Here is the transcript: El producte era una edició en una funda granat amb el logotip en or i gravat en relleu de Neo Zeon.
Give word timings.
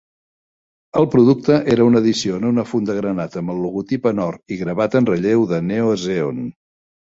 El 1.01 1.05
producte 1.15 1.57
era 1.75 1.85
una 1.89 2.01
edició 2.05 2.39
en 2.41 2.47
una 2.53 2.65
funda 2.71 2.97
granat 3.01 3.37
amb 3.43 3.55
el 3.57 3.61
logotip 3.67 4.09
en 4.15 4.25
or 4.27 4.41
i 4.57 4.61
gravat 4.65 5.01
en 5.03 5.11
relleu 5.15 5.49
de 5.55 5.63
Neo 5.71 5.95
Zeon. 6.09 6.45